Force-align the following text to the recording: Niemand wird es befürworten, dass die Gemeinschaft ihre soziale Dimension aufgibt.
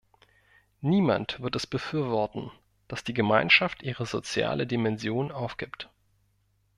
Niemand 0.81 1.39
wird 1.41 1.55
es 1.55 1.67
befürworten, 1.67 2.49
dass 2.87 3.03
die 3.03 3.13
Gemeinschaft 3.13 3.83
ihre 3.83 4.07
soziale 4.07 4.65
Dimension 4.65 5.31
aufgibt. 5.31 5.91